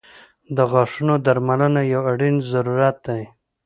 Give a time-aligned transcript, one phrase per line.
[0.55, 3.23] •د غاښونو درملنه یو اړین ضرورت دی.